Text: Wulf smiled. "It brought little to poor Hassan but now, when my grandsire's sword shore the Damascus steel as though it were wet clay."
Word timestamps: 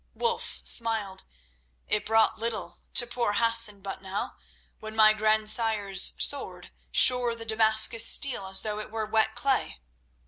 Wulf 0.15 0.63
smiled. 0.65 1.25
"It 1.87 2.07
brought 2.07 2.39
little 2.39 2.79
to 2.95 3.05
poor 3.05 3.33
Hassan 3.33 3.83
but 3.83 4.01
now, 4.01 4.35
when 4.79 4.95
my 4.95 5.13
grandsire's 5.13 6.13
sword 6.17 6.71
shore 6.91 7.35
the 7.35 7.45
Damascus 7.45 8.07
steel 8.07 8.47
as 8.47 8.63
though 8.63 8.79
it 8.79 8.89
were 8.89 9.05
wet 9.05 9.35
clay." 9.35 9.77